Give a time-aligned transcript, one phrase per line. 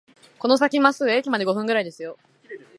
[0.39, 2.17] この先まっすぐ、駅まで五分くらいですよ